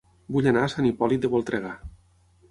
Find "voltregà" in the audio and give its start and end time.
1.33-1.75